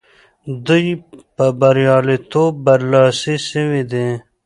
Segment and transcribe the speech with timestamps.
[0.67, 0.85] دوی
[1.35, 4.07] په بریالیتوب برلاسي سوي دي.